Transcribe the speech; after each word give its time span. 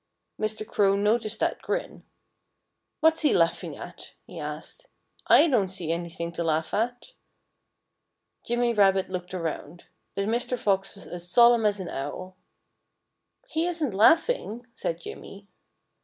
Mr. 0.39 0.65
Crow 0.67 0.95
noticed 0.95 1.39
that 1.41 1.61
grin. 1.61 2.03
"What's 3.01 3.21
he 3.21 3.33
laughing 3.35 3.77
at?" 3.77 4.15
he 4.25 4.39
asked. 4.39 4.87
"I 5.27 5.47
don't 5.47 5.67
see 5.67 5.91
anything 5.91 6.31
to 6.31 6.43
laugh 6.43 6.73
at." 6.73 7.13
Jimmy 8.43 8.73
Rabbit 8.73 9.11
looked 9.11 9.35
around. 9.35 9.85
But 10.15 10.25
Mr. 10.25 10.57
Fox 10.57 10.95
was 10.95 11.05
as 11.05 11.29
solemn 11.29 11.67
as 11.67 11.79
an 11.79 11.89
owl. 11.89 12.35
"He 13.47 13.67
isn't 13.67 13.93
laughing," 13.93 14.65
said 14.73 14.99
Jimmy. 14.99 15.47